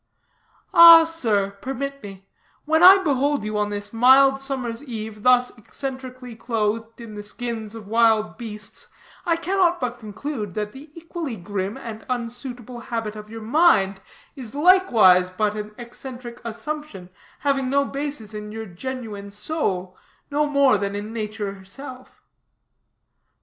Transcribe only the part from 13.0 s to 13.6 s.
of your